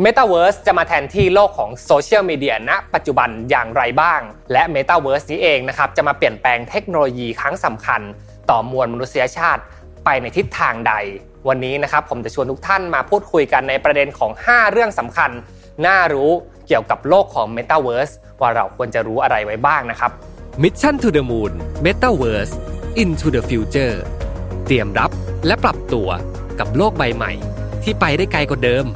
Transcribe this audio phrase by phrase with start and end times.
[0.00, 4.20] Metaverse จะมาแทนที่โลกของโซเชียลมีเดียณปัจจุบันอย่างไรบ้าง
[4.52, 8.00] และ Metaverse นี้เองนะครับจะมาเปลี่ยนแปลงเทคโนโลยีครั้งสำคัญ
[8.50, 9.62] ต่อมวลมนุษยชาติ
[10.04, 10.94] ไปในทิศทางใด
[11.48, 15.30] วันนี้นะครับผมจะชวนทุกท่านมาพูดคุยกันในประเด็นของ 5 เรื่องสำคัญ
[15.86, 16.30] น่ารู้
[16.66, 20.10] เกี่ยวกับโลกของ Metaverse ว่าเราควรจะรู้อะไรไว้บ้างนะครับ
[20.62, 21.52] Mission to the Moon
[21.84, 22.54] Metaverse
[23.02, 23.96] into the Future
[24.64, 25.10] เตรียมรับ
[25.46, 26.08] และปรับตัว
[26.58, 27.32] กับโลกใบใหม่
[27.82, 28.86] ที่ไปได้ไกลกว่าเดิม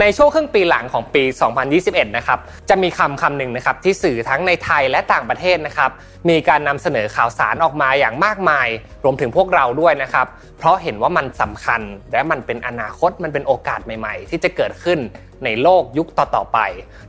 [0.00, 1.22] ในช่วงครึ่งปีหลังของปี
[1.70, 5.90] 2021 นะครับ จะมีคำคำหนึ่งนะครับที่สื่อทั้งในไทยและต่างประเทศนะครับ
[6.28, 8.68] มีการนำเสนอข่าวสารออกมาอย่างมากมาย
[9.04, 10.26] รวมถึงพวกเราด้วยนะครับ
[10.58, 11.80] เพราะเห็นว่ามันสำคัญ
[12.12, 14.98] และมันเป็นอนาคต มันเป็นโอกาสใหม่ ๆ ที่จะเกิดขึ้น
[15.44, 16.58] ในโลกยุคต่อๆไป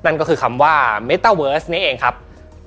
[0.06, 0.76] นั่นก็คือคำว่า
[1.10, 2.16] Metaverse นี่เองครับ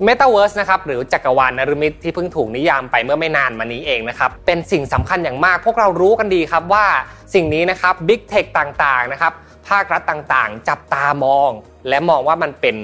[0.07, 6.85] Metaverse นะครับหรือจักรวาลนรมิตที่เพิ่งถูกนิยามไปเมื่อไม่นานมานี้เองนะครับเป็นสิ่งสำคัญอย่างมากพวกเรารู้กันดีครับว่า
[7.33, 9.33] สิ่งนี้นะครับ Big Tech ต่างๆนะครับ
[9.69, 11.51] ภาครัฐต่างๆ จับตามอง
[11.89, 12.75] และมองว่ามันเป็น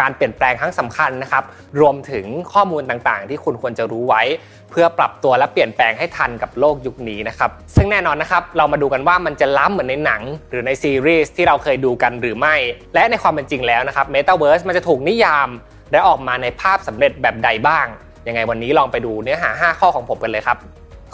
[0.00, 1.44] การเปลี่ยนแปลงครั้งสำคัญนะครับ
[1.80, 4.22] รวมถึงข้อมูลต่างๆ ที่คุณควรจะรู้ไว้
[4.70, 12.54] เพื่อปรับตัวและเปลี่ยนแปลงให้ทันกับโลกยุคนี้นะครับ ซึ่งแน่นอนนะครับ เรามาดูกันว่ามันจะล้ำเหมือนในหนัง หรือในซีรีส์ที่เราเคยดูกันหรือไม่
[12.94, 15.48] และในความเป็นจริงแล้วนะครับ Metaverse มันจะถูกนิยาม
[15.92, 17.86] และออกมาในภาพสำเร็จแบบใดบ้าง
[18.26, 20.58] ยังไงวันนี้ลองไปดูเนื้อหา 5 ข้อของผมกันเลยครับ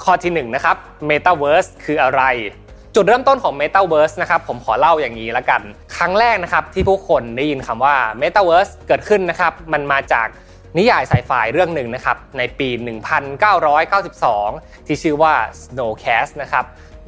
[0.03, 0.77] ข้อที่1นะครับ
[1.11, 2.23] Metaverse คืออะไร
[2.94, 5.62] จุดเริ่มต้นของ Metaverse นะครับผมขอเล่าอย่างนี้ละกัน
[5.97, 10.27] ครั้งแรกนะครับที่ผู้คนได้ยินคำว่า Metaverse เกิดขึ้นนะครับมันมาจาก
[10.78, 12.69] นิยายไซไฟเรื่องหนึ่งนะครับในปี
[13.78, 16.64] 1992 ที่ชื่อว่า Snowcast นะครับ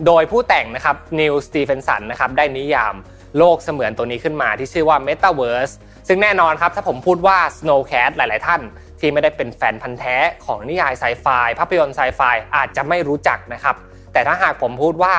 [0.06, 2.94] โดยผู้แต่งนะครับนิวสตีเฟนสันนะครับได้นิยาม
[3.38, 5.72] โลกเสมือนตัวนี้ขึ้นมาที่ชื่อว่า Metaverse
[6.08, 8.60] ซึ่งแน่นอนครับถ้าผมพูดว่า Snowcat หลาย ๆ ท่าน
[9.00, 11.26] ที่ไม่ได้เป็นแฟนพันธ์แท้ของนิยายไซไฟ
[11.58, 12.20] ภาพยนตร์ไซไฟ
[12.56, 13.76] อาจจะไม่รู้จักนะครับ
[14.12, 15.14] แต่ถ้าหากผมพูดว่า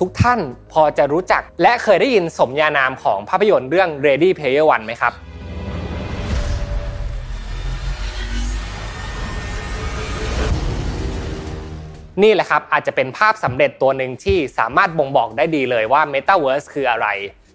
[0.00, 0.40] ทุกท่าน
[0.72, 5.12] พอจะรู้จัก และเคยได้ยินสมญานามของภาพยนตร์เรื่อง Ready Player One ไหมครับ
[12.22, 17.08] นี่แหละครับอาจจะเป็นภาพสำเร็จตัวหนึ่งที่สามารถบ่งบอกได้ดีเลยว่า Metaverse คืออะไร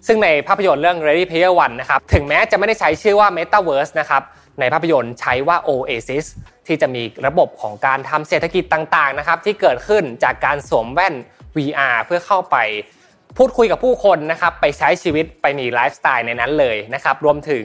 [0.06, 4.22] ซึ่งในภาพยนตร์เรื่อง Ready Player One นะครับถึงแม้จะไม่ได้ใช้ชื่อว่า Metaverse นะครับ
[4.60, 6.26] ในภาพยนตร์ใช้ว่า Oasis
[6.66, 11.14] ที่จะมีระบบของการทำเศรษฐกิจต่างๆนะครับที่เกิดขึ้นจากการสวมแว่น
[11.56, 12.56] VR เพื่อเข้าไป
[13.38, 17.64] พูดคุยกับผู้คนนะครับไปใช้ชีวิตไปมีไลฟ์สไตล์ในนั้นเลยนะครับรวมถึง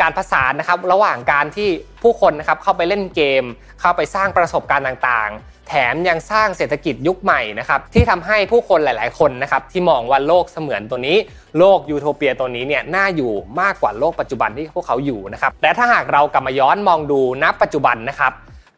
[0.00, 1.68] การผสานนะครับระหว่างการที่
[2.02, 3.44] ผู้คนนะครับเข้าไปเล่นเกม
[3.80, 11.16] เข้าไปสร้างประสบการณ์ต่างๆ แถมยังสร้างเศรษฐกิจยุคใหม่นะครับที่ทำให้ผู้คนหลายๆ คนนะครับที่มองว่าโลกเสมือนตัวนี้
[11.58, 18.32] โลกยูโทเปียตัวนี้เนี่ยน่าอยู่มากกว่าโลกปัจจุบันที่พวกเขาอยู่นะครับและถ้าหากเรากลับมาย้อนมองดูณปัจจุบันนะครับ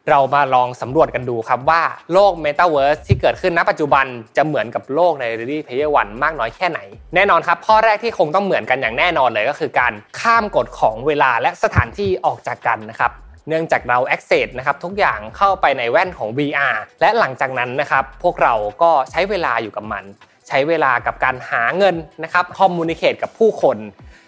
[0.09, 1.81] เรามาลองสำรวจกันดูครับว่า
[2.13, 4.05] โลกเมตาเวิร์สที่เกิดขึ้นณปัจจุบัน
[4.37, 6.79] จะเหมือนกับโลกใน Ready Player One มากน้อยแค่ไหน
[7.15, 13.11] แน่นอนครับ ข้อแรกที่คงต้องเหมือนกันอย่างแน่นอนเลยก็คือการข้ามกฎของเวลาและสถานที่ออกจากกันนะครับ
[13.47, 20.03] เนื่องจากเรา access นะครับทุกอย่างเข้าไปในแว่นของ VR และหลังจากนั้นนะครับพวกเราก็ใช้เวลาอยู่กับมัน
[20.47, 23.77] ใช้เวลากับการหาเงินนะครับ communicate กับผู้คน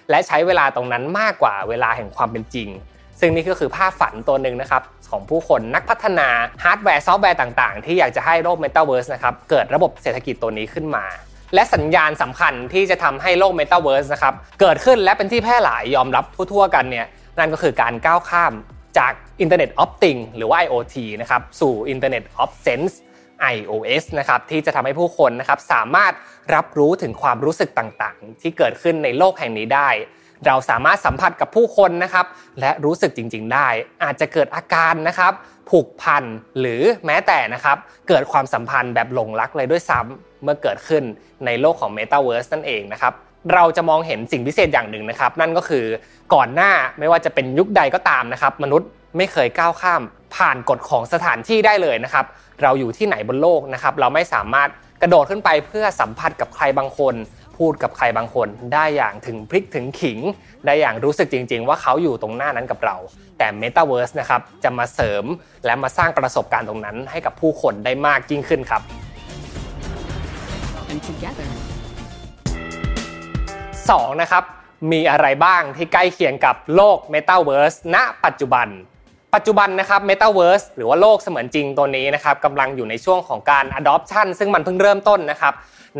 [0.10, 2.70] และใช้เวลาตรงนั้นมากกว่าเวลาแห่งความเป็นจริง
[3.20, 4.82] ซึ่งนี่ก็คือภาพฝันตัวหนึ่งนะครับ
[5.12, 6.30] ของผู้คนนักพัฒนา
[6.64, 11.06] ฮาร์ดแวร์ซอฟต์แวร์ต่างๆ ที่อยากจะให้โลก Metaverse นะครับเกิดระบบเศรษฐกิจตัวนี้ขึ้นมา
[11.54, 17.06] และสัญญาณสำคัญที่จะทำให้โลก Metaverse นะครับเกิดขึ้นและเป็นที่แพร่หลายยอมรับทั่วๆกันเนี่ย
[17.40, 18.54] นั่นก็คือการก้าวข้าม
[18.98, 22.94] จาก Internet of Things หรือว่า IoT นะครับสู่ Internet of Sense
[23.54, 26.14] iOS นะครับที่จะทำให้ผู้คนนะครับสามารถ
[26.56, 29.90] รับรู้ถึงความรู้สึกต่างๆ ที่เกิดขึ้นในโลกแห่งนี้ได้
[30.46, 32.26] เราสามารถสัมผัสกับผู้คนนะครับ
[32.60, 33.68] และรู้สึกจริง ๆ ได้
[34.04, 35.34] อาจจะเกิดอาการนะครับ
[35.70, 36.24] ผูกพัน
[36.60, 41.04] หรือแม้แต่นะครับเกิดความสัมพันธ์แบบหลงรักเลยด้วยซ้ำเมื่อเกิดขึ้น
[41.46, 43.14] ในโลกของ Metaverse นั่นเองนะครับ
[43.54, 45.86] เราจะมองเห็นสิ่งพิเศษอย่างหนึ่งนะครับ นั่นก็คือ
[46.34, 50.02] ก่อนหน้าไม่ว่าจะเป็นยุคใดก็ตามนะครับ มนุษย์ไม่เคยก้าวข้าม
[50.36, 52.26] ผ่านกฎของสถานที่ได้เลยนะครับ
[52.62, 54.70] เราอยู่ที่ไหนบนโลกนะครับ เราไม่สามารถ
[55.02, 57.16] กระโดดขึ้นไปเพื่อสัมผัสกับใครบางคน
[57.58, 60.20] พูดกับใครบางคน ได้อย่างถึงพลิกถึงขิง
[60.66, 62.96] ได้อย่างรู้สึกจริง ๆ ว่าเขาอยู่ตรงหน้านั้นกับเรา
[63.38, 65.26] แต่ Metaverse นะครับจะมาเสริม
[65.66, 68.82] และมาสร้างประสบการณ์ตรงนั้นให้กับผู้คนได้มากยิ่งขึ้นครับ
[70.92, 71.50] And together
[73.26, 74.44] 2นะครับ
[74.92, 78.68] มีอะไรบ้างที่ใกล้เคียงกับโลก Metaverse ณ ปัจจุบัน
[79.36, 85.54] ปัจจุบันนะครับ Metaverse หรือว่าโลกเสมือนจริงตัวนี้นะครับกำลังอยู่ในช่วงของการ adoption ซึ่งมันเพิ่งเริ่มต้นนะครับ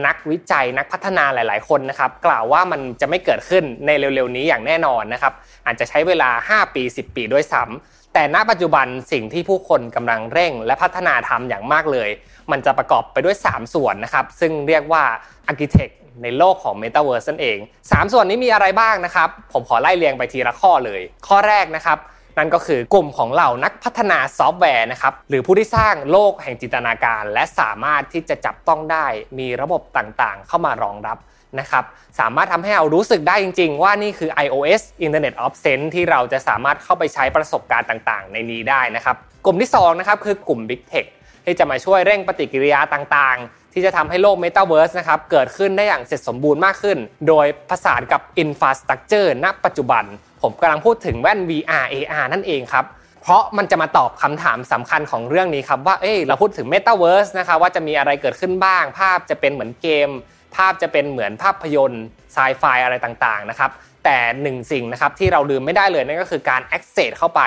[0.06, 5.34] นักวิจัยนักพัฒนาหลาย ๆ คนนะครับ กล่าวว่ามันจะไม่เกิดขึ้นในเร็ว ๆ นี้อย่างแน่นอนนะครับ
[5.66, 12.10] อาจจะใช้เวลา 5 ปี 10 ปีด้วยซ้ำแต่ณปัจจุบันสิ่งที่ผู้คนกำลังเร่ง และพัฒนาทำอย่างมากเลย
[12.52, 15.04] มันจะประกอบไปด้วย 3 ส่วนนะครับ ซึ่งเรียกว่า
[15.52, 15.94] architect
[16.24, 22.00] ในโลกของ Metaverse นั่นเอง 3 ส่วนนี้มีอะไรบ้างนะครับ ผมขอไล่เรียงไปทีละข้อเลย ข้อแรกนะครับ
[22.38, 29.06] นั่นก็คือกลุ่มของเหล่านักพัฒนาซอฟต์แวร์นะครับหรือผู้ที่สร้างโลกแห่งจินตนาการ และสามารถที่จะจับต้องได้
[29.40, 31.18] มีระบบต่างๆ เข้ามารองรับ
[31.60, 31.86] นะครับ
[32.20, 39.16] สามารถทำให้เรารู้สึกได้จริง ๆ ว่านี่คือ iOS Internet of Sense ที่เราจะสามารถเข้าไปใช้ประสบการณ์ต่างๆ ในนี้ได้นะครับ
[39.46, 41.08] กลุ่มที่2นะครับคือกลุ่ม Big Tech
[41.46, 46.98] ที่จะมาช่วยเร่งปฏิกิริยาต่างๆ ที่จะทำให้โลก Metaverse นะครับเกิดขึ้นได้อย่างเสร็จสมบูรณ์มากขึ้น
[47.28, 50.04] โดยผสานกับ Infrastructure ณปัจจุบัน
[50.46, 52.86] ผมกำลังพูดถึงแว่น VR AR นั่นเองครับ
[53.22, 60.10] เพราะมันจะมาตอบคำถามสำคัญของเรื่องนี้ครับ ว่าเอ้ยเราพูดถึง Metaverse นะครับว่าจะมีอะไรเกิดขึ้นบ้าง ภาพจะเป็นเหมือนเกม
[60.56, 63.72] ภาพจะเป็นเหมือนภาพยนตร์ไซไฟอะไรต่างๆนะครับ
[64.06, 67.42] แต่หนึ่งสิ่งนะครับที่เราลืมไม่ได้เลยนั่นก็คือการ access เข้าไป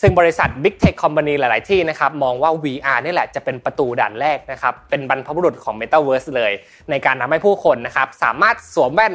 [0.00, 6.52] ซึ่งบริษัท Big Tech Company หลาย ๆ ที่นะครับมองว่า VR นี่แหละจะเป็นประตูด่านแรกนะครับเป็นบรรพบุรุษของ Metaverse เลย
[6.90, 9.14] ในการทำให้ผู้คนนะครับสามารถสวมแว่น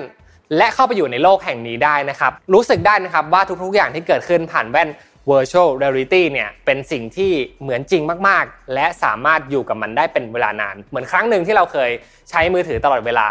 [0.58, 4.90] และเข้าไปอยู่ในโลกแห่งนี้ได้นะครับ รู้สึกได้นะครับว่าทุกๆอย่างที่เกิดขึ้นผ่านแว่น
[5.32, 11.92] virtual reality เนี่ยเป็นสิ่งที่เหมือนจริงมากๆ และสามารถอยู่กับมันได้เป็นเวลานาน เหมือนครั้งหนึ่งที่เราเคย
[12.30, 13.28] ใช้มือถือตลอดเวลา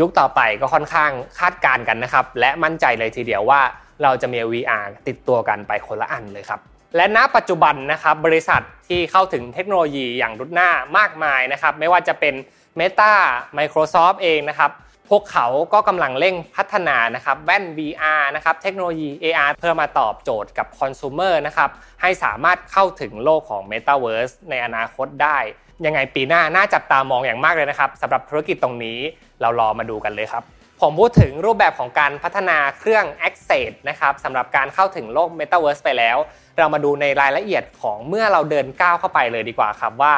[0.00, 3.60] ยุคต่อไปก็ค่อนข้างคาดการณ์กันนะครับ และมั่นใจเลยทีเดียวว่า
[4.02, 6.60] เราจะมี VR ติดตัวกันไปคนละอันเลยครับ
[6.96, 12.34] และณปัจจุบันนะครับบริษัทที่เข้าถึงเทคโนโลยีอย่างรุดหน้ามากมายนะครับไม่ว่าจะเป็น
[12.78, 13.12] Meta
[13.58, 14.70] Microsoft เองนะครับ
[15.10, 21.70] พวกเขาก็กำลังเร่งพัฒนานะครับแว่น VR นะครับเทคโนโลยี AR เพื่อมาตอบโจทย์กับคอน sumer นะครับ
[22.02, 25.38] ให้สามารถเข้าถึงโลกของ Metaverse ในอนาคตได้
[25.86, 28.98] ยังไงปีหน้าน่าจับตามองอย่างมากเลยนะครับสำหรับธุรกิจตรงนี้
[29.40, 30.42] เรารอมาดูกันเลยครับ
[30.80, 36.16] ผมพูดถึงรูปแบบของการพัฒนาเครื่อง Access นะครับสำหรับการเข้าถึงโลก Metaverse ไปแล้ว
[36.58, 40.14] เรามาดูในรายละเอียดของเมื่อเราเดินก้าวเข้าไปเลยดีกว่าครับว่า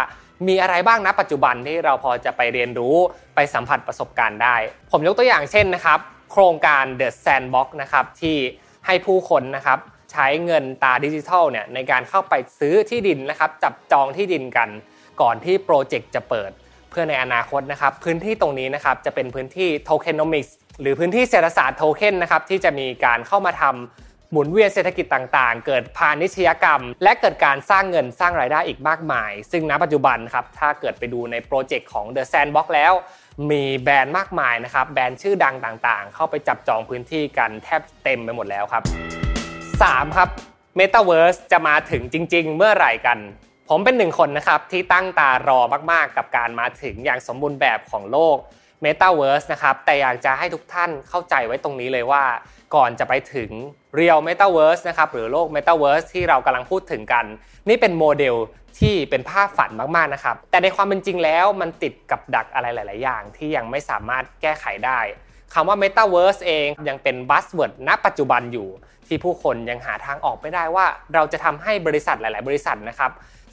[0.47, 2.97] มีอะไรบ้างนะปัจจุบันที่เราพอจะไปเรียนรู้
[3.35, 4.57] ไปสัมผัสประสบการณ์ได้
[4.93, 5.99] ผมยกตัวอย่างเช่นนะครับ
[6.33, 8.37] โครงการ The Sandbox นะครับที่
[8.87, 9.79] ให้ผู้คนนะครับ
[10.13, 14.69] ใช้เงินตาดิจิทัลเนี่ยในการเข้าไปซื้อที่ดินนะครับจับจองที่ดินกัน
[15.21, 16.51] ก่อนที่โปรเจกต์จะเปิด
[16.91, 32.93] เพื่อในอนาคตนะครับพื้นที่ตรงนี้นะครับจะเป็นพื้นที่ tokenomics หรือพื้นที่เศรษฐศาสตร์โทเค็นนะครับที่จะมีการเข้ามาทำ หมุนเวียนเศรษฐกิจต่างๆ เกิดพาณิชยกรรม และเกิดการสร้างเงินสร้างรายได้อีกมากมาย ซึ่งณปัจจุบันครับถ้าเกิดไปดูในโปรเจกต์ของ The Sandbox แล้ว
[33.51, 38.83] มีแบรนด์มากมายนะครับแบรนด์ชื่อดังต่างๆ เข้าไปจับจองพื้นที่กันแทบเต็มไปหมดแล้วครับ
[39.51, 40.17] 3.
[40.17, 40.29] ครับ
[40.79, 43.19] Metaverse จะมาถึงจริง ๆ เมื่อไหร่กัน
[43.69, 45.61] ผมเป็นหนึ่งคนนะครับที่ตั้งตารอ
[45.93, 48.37] มากๆ กับการมาถึงอย่างสมบูรณ์แบบของโลก
[48.85, 52.25] Metaverse นะครับแต่อยากจะให้ทุกท่านเข้าใจไว้ตรงนี้เลยว่า
[52.75, 53.51] ก่อนจะไปถึง
[53.99, 57.25] Real Metaverse นะครับหรือโลก Metaverse ที่เรากำลังพูดถึงกัน
[57.69, 58.37] นี่เป็นโมเดล
[58.81, 65.01] ที่เป็นภาพฝันมากๆนะครับ แต่ในความเป็นจริงแล้วมันติดกับดักอะไรหลาย ๆ อย่างที่ยังไม่สามารถแก้ไขได้
[65.55, 68.69] คำว่า Metaverse เองยังเป็น buzzword ณปัจจุบันอยู่
[69.07, 73.13] ที่ผู้คนยังหาทางออกไม่ได้ว่า เราจะทำให้บริษัทหลาย ๆ บริษัทนะครับ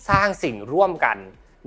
[0.09, 1.17] สร้างสิ่งร่วมกัน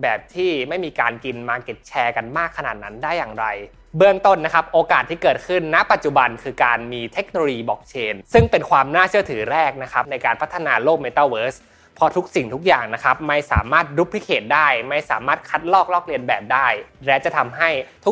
[0.03, 3.47] แบบที่ไม่มีการกิน market share กันมากขนาดนั้นได้อย่างไร
[3.97, 16.67] เบื้องต้นนะครับโอกาสที่เกิดขึ้นณ ปัจจุบันคือการมีเทคโนโลยีบล็อกเชนซึ่งเป็นความน่าเชื่อถือแรกนะครับในการพัฒนาโลกเพราะทุกสิ่งทุกอย่างนะครับไม่สามารถ duplicate ได้ ไม่สามารถคัดลอกลอกเลียนแบบได้
[17.07, 17.69] และจะทำให้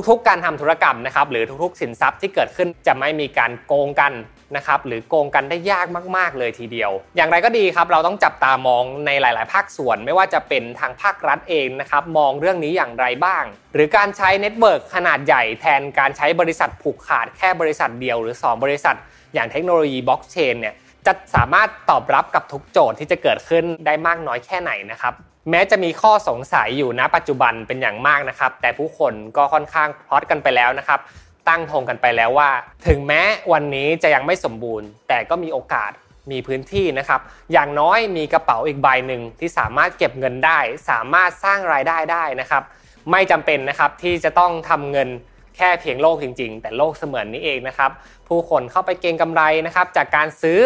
[0.08, 4.12] ทุกๆ การทำธุรกรรมนะครับหรือทุกๆ สินทรัพย์ที่เกิดขึ้นจะไม่มีการโกงกัน
[4.56, 5.86] นะครับหรือโกงกันได้ยาก
[6.16, 18.96] มาก ๆ เลยทีเดียว อย่างไรก็ดีครับเราต้องจับตามองในหลาย ๆ ภาคส่วน ไม่ว่าจะเป็นทางภาครัฐเองนะครับมองเรื่องนี้อย่างไรบ้าง หรือการใช้ network ขนาดใหญ่แทนการใช้บริษัทผูกขาดแค่บริษัทเดียว หรือ 2 บริษัท
[19.34, 20.74] อย่างเทคโนโลยีบล็อกเชนเนี่ย
[21.06, 25.14] จะสามารถตอบรับกับทุกโจทย์ที่จะเกิดขึ้นได้มากน้อยแค่ไหนนะครับ
[25.50, 31.00] แม้จะมีข้อสงสัยอยู่ณปัจจุบันเป็นอย่างมากนะครับ แต่ผู้คนก็ค่อนข้างพลอตกันไปแล้วนะครับ
[31.48, 32.50] ตั้งธงกันไปแล้วว่า
[32.86, 33.22] ถึงแม้
[33.52, 35.92] วันนี้จะยังไม่สมบูรณ์ แต่ก็มีโอกาส
[36.30, 37.20] มีพื้นที่นะครับ
[37.52, 40.58] อย่างน้อยมีกระเป๋าอีกใบหนึ่งที่สามารถเก็บเงินได้
[40.90, 42.62] สามารถสร้างรายได้ได้นะครับ
[43.10, 45.08] ไม่จำเป็นนะครับที่จะต้องทำเงิน
[45.56, 47.90] แค่เพียงโลกจริง ๆ แต่โลกเสมือนนี้เองนะครับ
[48.28, 50.60] ผู้คนเข้าไปเก็งกำไรนะครับจากการซื้อ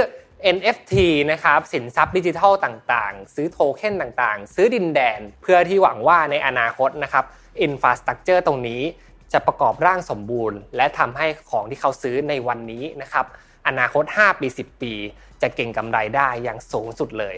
[0.56, 0.94] NFT
[1.30, 7.24] นะครับสินทรัพย์ดิจิทัลต่างๆ ซื้อโทเค็นต่างๆ ซื้อดินแดน เพื่อที่หวังว่าในอนาคตนะครับ
[7.62, 8.82] infrastructure ตรงนี้
[9.32, 13.26] จะประกอบร่างสมบูรณ์ และทำให้ของที่เขาซื้อในวันนี้นะครับ
[13.66, 14.92] อนาคต 5 ปี 10 ปี
[15.42, 17.36] จะเก็งกำไรได้อย่างสูงสุดเลย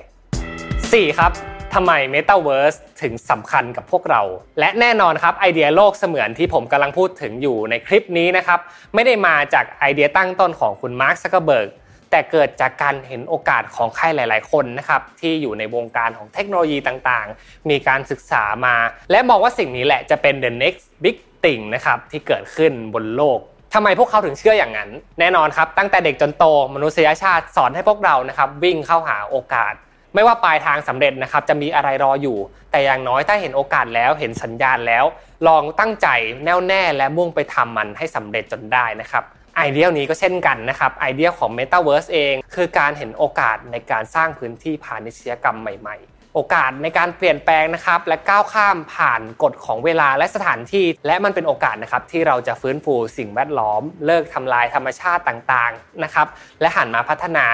[0.59, 1.19] 4.
[1.19, 1.33] ครับ
[1.75, 4.23] ทำไม Metaverse ถึงสำคัญกับพวกเรา
[4.61, 8.61] และแน่นอนครับไอเดียโลกเสมือนที่ผมกำลังพูดถึงอยู่ในคลิปนี้นะครับ
[8.95, 11.69] ไม่ได้มาจากไอเดียตั้งต้นของคุณมาร์คซักเกอร์เบิร์ก
[12.11, 18.77] แต่เกิดจากการเห็นโอกาสของใครหลาย ๆ คนนะครับที่อยู่ในวงการของเทคโนโลยีต่าง ๆ มีการศึกษามา
[19.11, 23.39] และมองว่าสิ่งนี้แหละจะเป็น the next big ติ่งนะครับที่เกิดขึ้นบนโลก
[23.75, 26.45] ทำไมพวกเขาถึงเชื่ออย่างนั้น แน่นอนครับ ตั้งแต่เด็กจนโต
[26.75, 29.75] มนุษยชาติสอนให้พวกเรานะครับวิ่งเข้าหาโอกาส
[30.15, 32.39] ไม่ว่าปลายทางสำเร็จนะครับจะมีอะไรรออยู่
[32.71, 35.05] แต่อย่างน้อยถ้าเห็นโอกาสแล้วเห็นสัญญาณแล้ว
[35.49, 36.09] ลองตั้งใจ
[36.45, 39.25] แน่วแน่และมุ่งไปทำมันให้สำเร็จจนได้นะครับ
[39.57, 56.27] ไอเดียนี้ก็เช่นกันนะครับไอเดียของ Metaverse เอง คือการเห็นโอกาสในการสร้างพื้นที่พาณิชยกรรมใหม่ๆ โอกาสในการเปลี่ยนแปลงนะครับ และก้าวข้ามผ่านกฎของเวลาและสถานที่ และมันเป็นโอกาสนะครับที่เราจะฟื้นฟูสิ่งแวดล้อม เลิกทำลายธรรมชาติต่างๆนะครับ
[56.61, 57.47] และหันมาพัฒนา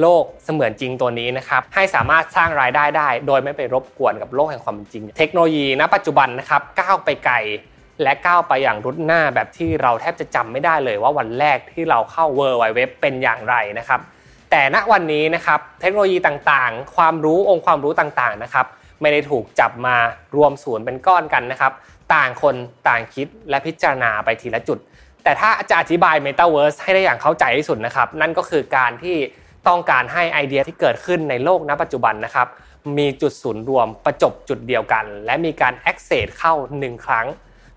[0.00, 7.36] โลกเสมือนจริงตัวนี้นะครับให้สามารถสร้างรายได้ได้ โดยไม่ไปรบกวนกับโลกแห่งความจริง เทคโนโลยีณปัจจุบันนะครับก้าวไปไกล
[8.02, 14.00] และก้าวไปอย่างรุดหน้าแบบที่เราแทบจะจำไม่ได้เลยว่าวันแรกที่เราเข้า w w w เป็นอย่างไรนะครับ
[14.50, 18.66] แต่ณวันนี้นะครับเทคโนโลยีต่างๆ ความรู้องค์ความรู้ต่างๆนะครับ
[19.00, 19.96] ไม่ได้ถูกจับมา
[20.36, 21.72] รวมศูนย์เป็นก้อนกันนะครับ
[22.14, 22.54] ต่างคน
[22.88, 24.78] ต่างคิดและพิจารณาไปทีละจุด
[25.24, 29.16] แต่ถ้าจะอธิบาย Metaverse ให้ได้อย่างเข้าใจที่สุดนะครับ นั่นก็คือการที่
[29.68, 32.48] ต้องการให้ไอเดียที่เกิดขึ้นในโลกณปัจจุบันนะครับ
[32.98, 37.26] มีจุดศูนย์รวมบรรจบจุดเดียวกัน และมีการ access เข้า 1 ครั้ง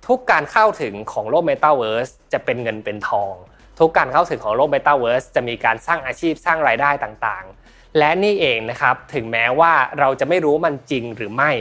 [0.08, 3.34] ทุกการเข้าถึงของโลกเมตาเวิร์สจะเป็นเงินเป็นทอง
[3.80, 11.52] ทุกการเข้าถึงของโลกเมตาเวิร์สจะมีการสร้างอาชีพสร้างรายได้ต่างๆ และนี่เองนะครับถึงแม้ว่าเราจะไม่รู้มันจริงหรือไม่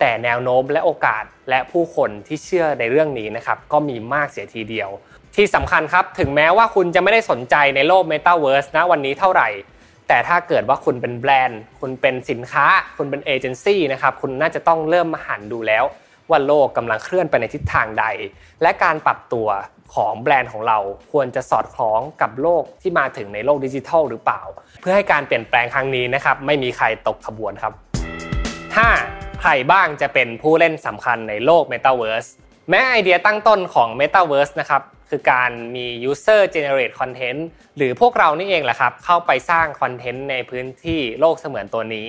[0.00, 4.90] แต่แนวโน้มและโอกาสและผู้คนที่เชื่อในเรื่องนี้นะครับก็มีมากเสียทีเดียว
[5.36, 9.48] ที่สำคัญครับถึงแม้ว่าคุณจะไม่ได้สนใจในโลกเมตาเวิร์สนะวันนี้เท่าไหร่
[10.08, 15.84] แต่ถ้าเกิดว่าคุณเป็นแบรนด์ คุณเป็นสินค้า คุณเป็นเอเจนซี่นะครับคุณน่าจะต้องเริ่มมาหันดูแล้ว
[16.30, 18.06] ว่าโลกกำลังเคลื่อนไปในทิศทางใด
[18.62, 19.48] และการปรับตัว
[19.94, 20.78] ของแบรนด์ของเรา
[21.12, 24.42] ควรจะสอดคล้องกับโลกที่มาถึงในโลกดิจิทัลหรือเปล่า
[24.80, 27.72] เพื่อให้การเปลี่ยนแปลงครั้งนี้นะครับไม่มีใครตกขบวนครับ
[28.56, 29.40] 5.
[29.40, 32.28] ใครบ้างจะเป็นผู้เล่นสำคัญในโลก Metaverse
[32.70, 37.40] แม้ไอเดียตั้งต้นของ Metaverse นะครับคือการมี user generate content
[37.76, 42.08] หรือพวกเรานี่เองแหละครับเข้าไปสร้างคอนเทนต์ในพื้นที่โลกเสมือนตัวนี้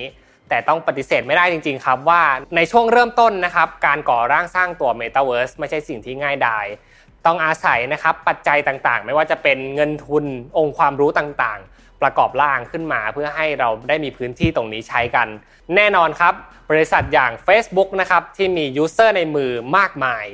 [0.50, 2.24] แต่ต้องปฏิเสธไม่ได้จริงๆครับว่า
[2.56, 6.66] ในช่วงเริ่มต้นนะครับการก่อร่างสร้างตัว Metaverse ไม่ใช่สิ่งที่ง่ายดาย
[7.26, 10.26] ต้องอาศัยนะครับปัจจัยต่างๆ ไม่ว่าจะเป็นเงินทุน
[10.58, 15.28] องค์ความรู้ต่างๆ ประกอบร่างขึ้นมาเพื่อให้เราได้มีพื้นที่ตรงนี้ใช้กัน
[15.76, 16.34] แน่นอนครับ
[16.72, 20.26] บริษัทอย่าง Facebook นะครับที่มี user ในมือมากมาย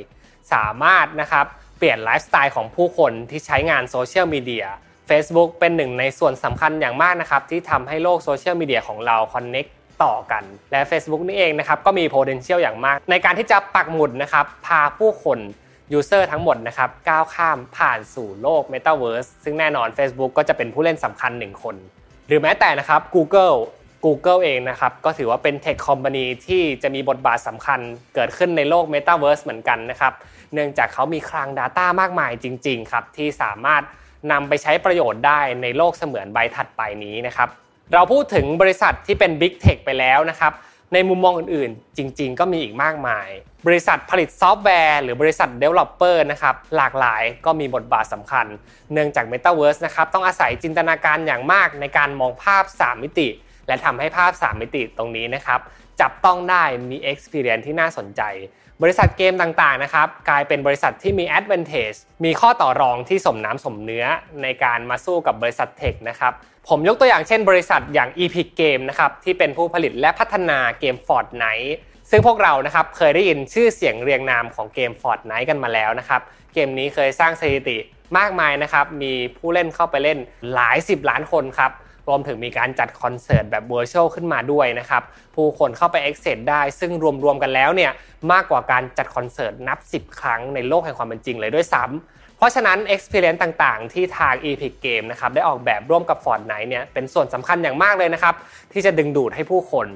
[0.54, 1.46] สามารถนะครับ
[1.78, 4.66] เปลี่ยนไลฟ์สไตล์ของผู้คนที่ใช้งานโซเชียลมีเดีย
[5.10, 9.66] Facebook เป็นหนึ่งในส่วนสำคัญอย่างมากนะครับที่ทำให้โลกโซเชียลมีเดียของเรา connect
[10.04, 15.40] ต่อกัน และ Facebook นี่เองนะครับก็มี potential อย่างมาก ในการที่จะปักหมุดนะครับพาผู้คน
[15.94, 21.76] user ทั้งหมดนะครับก้าวข้ามผ่านสู่โลก Metaverse ซึ่งแน่นอน Facebook ก็จะเป็นผู้เล่นสำคัญหนึ่งคน
[22.28, 23.56] หรือแม้แต่นะครับ Google
[24.06, 27.80] Google เองนะครับก็ถือว่าเป็นเทคคอมพานีที่จะมีบทบาทสำคัญ
[28.16, 30.14] เกิดขึ้นในโลก Metaverse เหมือนกันนะครับ
[30.54, 33.84] เนื่องจากเขามีคลัง Data มากมายจริง ๆ ครับ ที่สามารถ
[34.32, 37.50] นำไปใช้ประโยชน์ได้ในโลกเสมือนใบถัดไปนี้นะครับ
[37.94, 40.54] เราพูดถึงบริษัทที่เป็น Big Tech ไปแล้วนะครับ
[40.94, 43.28] ในมุมมองอื่นๆ จริง ๆ ก็มีอีกมากมาย
[43.68, 48.46] บริษัทผลิตซอฟต์แวร์ หรือบริษัท Developer นะครับหลากหลายก็มีบทบาทสำคัญ
[48.94, 53.28] เนื่องจาก Metaverse นะครับต้องอาศัยจินตนาการอย่างมากในการมองภาพ 3 มิติ
[53.68, 55.60] และทำให้ภาพ 3 มิติตรงนี้นะครับ
[56.02, 58.22] จับต้องได้มี experience ที่น่าสนใจ
[58.82, 64.06] บริษัทเกมต่างๆนะครับกลายเป็นบริษัทที่มี advantage มีข้อต่อรองที่สมน้ำสมเนื้อ
[64.44, 66.34] ในการมาสู้กับบริษัทเทคนะครับ
[66.68, 71.72] ผมยกตัวอย่างเช่นบริษัทอย่าง Epic Game นะครับที่เป็นผู้ผลิตและพัฒนาเกม Fortnite
[72.12, 76.22] ซึ่งพวกเรานะครับเคยได้ยินชื่อเสียงเรียงนามของเกม Fortnite กันมาแล้วนะครับ
[76.54, 77.78] เกมนี้เคยสร้างสถิติ
[78.18, 80.18] มากมายนะครับ มีผู้เล่นเข้าไปเล่น
[80.54, 81.72] หลาย 10 ล้านคนครับ
[82.08, 85.04] รวมถึงมีการจัดคอนเสิร์ตแบบ virtual ขึ้นมาด้วยนะครับ
[85.36, 86.92] ผู้คนเข้าไป access ได้ ซึ่ง
[87.24, 87.92] รวมๆกันแล้วเนี่ย
[88.32, 98.36] มากกว่าการจัดคอนเสิร์ตนับ 10 ครั้งในโลกแห่งความเป็นจริงเลยด้วยซ้ำเพราะฉะนั้น experience ต่างๆ ที่ทาง Epic Game นะครับได้ออกแบบร่วมกับ Fortnite เนี่ยเป็นส่วนสำคัญอย่างมากเลยนะครับ
[98.74, 99.88] ที่จะดึงดูดให้ผู้คน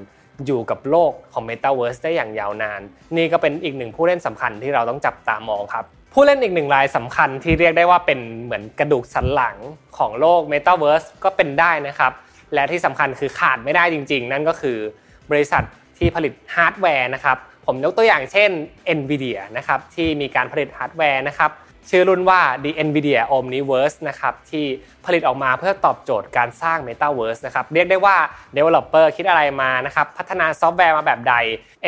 [0.46, 2.80] อยู่กับโลกของ Metaverse ได้อย่างยาวนาน
[3.16, 9.56] นี่ก็เป็นอีกหนึ่งผู้เล่นสำคัญที่เราต้องจับตามองครับ ผู้เล่นอีกหนึ่งรายสำคัญที่เรียกได้ว่าเป็นเหมือนกระดูกสันหลัง
[9.98, 12.12] ของโลก Metaverse ก็เป็นได้นะครับ
[12.54, 14.78] และที่สำคัญคือขาดไม่ได้จริง ๆ นั่นก็คือ
[15.30, 15.62] บริษัท
[15.98, 17.36] ที่ผลิตฮาร์ดแวร์นะครับ
[17.66, 18.50] ผมยกตัวอย่างเช่น
[18.98, 21.50] NVIDIA นะครับที่มีการผลิตฮาร์ดแวร์นะครับ
[21.90, 24.64] ชื่อรุ่นว่า The NVIDIA Omniverse นะครับที่
[25.06, 28.16] ผลิตออกมาเพื่อตอบโจทย์การสร้าง Metaverse นะครับเรียกได้ว่า
[28.56, 31.34] Developer คิดอะไรมานะครับพัฒนาซอฟต์แวร์มาแบบใด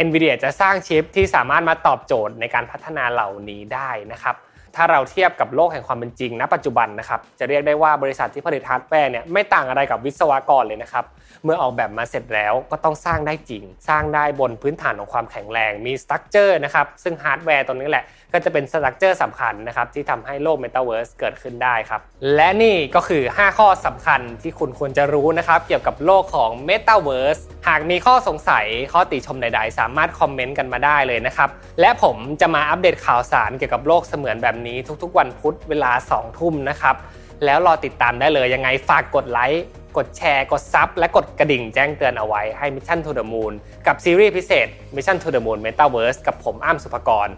[0.07, 4.37] NVIDIA จะสร้างชิปที่สามารถมาตอบโจทย์ในการพัฒนาเหล่านี้ได้นะครับ
[4.79, 11.05] ถ้าเราเทียบกับโลกแห่งความเป็นจริงณปัจจุบันนะครับจะเรียกได้ว่าบริษัทที่ผลิตฮาร์ดแวร์เนี่ยไม่ต่างอะไรกับวิศวกรเลยนะครับ
[11.45, 22.01] เมื่อออกแบบมาเสร็จแล้วก็ต้องสร้างได้จริง สร้างได้บนพื้นฐานของความแข็งแรงมี structure นะครับซึ่งฮาร์ดแวร์ตัวนี้แหละก็จะเป็น structure สำคัญนะครับที่ทำให้โลก Metaverse เกิดขึ้นได้ครับ
[22.35, 31.49] และนี่ก็คือ 5 ข้อสำคัญที่คุณควรจะรู้นะครับ เกี่ยวกับโลกของ Metaverse หากมีข้อสงสัยข้อติชมใด ๆ สามารถคอมเมนต์กันมาได้เลยนะครับ
[31.81, 36.97] และผมจะมาอัปเดตข่าวสารเกี่ยวกับโลกเสมือนแบบนี้ทุกๆ วันพุธเวลา 2 ทุ่มนะครับ
[37.45, 39.65] แล้วรอติดตามได้เลยยังไงฝากกดไลค์
[39.97, 43.53] กดแชร์ กดซับและกดกระดิ่งแจ้งเตือนเอาไว้ให้ Mission to the Moon
[43.87, 44.67] กับซีรีส์พิเศษ
[44.97, 47.29] Mission to the Moon Metaverse กับผมอ้ำสุภกร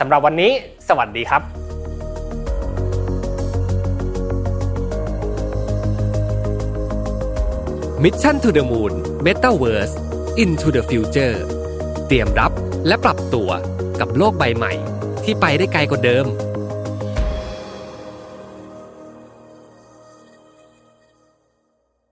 [0.00, 0.52] สำหรับวันนี้
[0.88, 1.42] สวัสดีครับ
[8.02, 8.92] Mission to the Moon
[9.26, 9.94] Metaverse
[10.42, 11.36] into the future
[12.06, 12.52] เตรียมรับ
[12.86, 13.50] และปรับตัว
[14.00, 14.72] กับโลกใบใหม่
[15.24, 16.26] ที่ไปได้ไกลกว่าเดิม